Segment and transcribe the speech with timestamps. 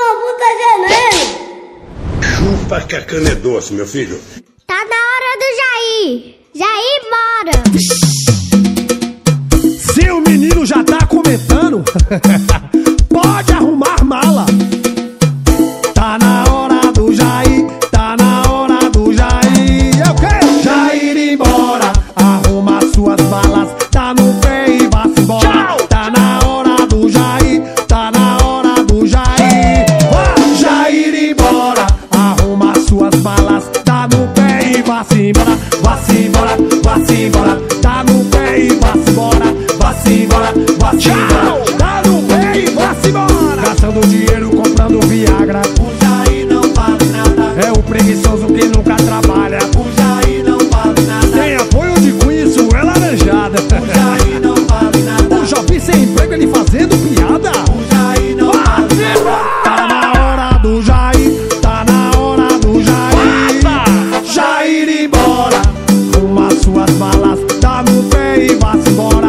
[0.00, 1.24] Gugu tá gelando.
[2.22, 4.18] Chupa que a cana é doce, meu filho.
[4.66, 6.36] Tá na hora do Jair.
[6.54, 7.52] Jair mora.
[9.78, 11.84] Se o menino já tá comentando...
[37.10, 41.64] se embora, tá no pé e vá se embora, vá se embora, vá se embora,
[41.76, 43.62] tá no pé e vá se embora.
[43.62, 47.66] Gastando dinheiro comprando Viagra, puta e não vale nada.
[47.66, 49.29] É o preguiçoso que nunca trabalha.
[68.48, 69.19] Vasbor.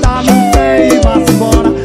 [0.00, 1.81] Tá muito bem, vá embora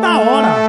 [0.00, 0.67] toda hora.